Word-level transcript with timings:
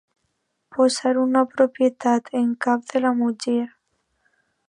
Posar 0.77 1.11
una 1.23 1.43
propietat 1.51 2.33
en 2.41 2.49
cap 2.67 2.89
de 2.95 3.05
la 3.05 3.13
muller. 3.23 3.61